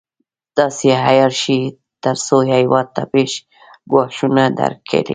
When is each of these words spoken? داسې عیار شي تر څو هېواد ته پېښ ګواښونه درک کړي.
داسې 0.57 0.87
عیار 1.09 1.33
شي 1.41 1.59
تر 2.03 2.15
څو 2.25 2.37
هېواد 2.53 2.87
ته 2.95 3.03
پېښ 3.13 3.31
ګواښونه 3.91 4.43
درک 4.59 4.79
کړي. 4.91 5.01